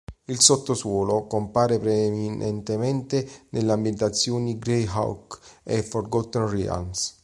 Il 0.25 0.41
"Sottosuolo" 0.41 1.27
compare 1.27 1.77
preminentemente 1.77 3.45
nelle 3.49 3.71
ambientazioni 3.73 4.57
"Greyhawk" 4.57 5.37
e 5.61 5.83
"Forgotten 5.83 6.49
Realms". 6.49 7.19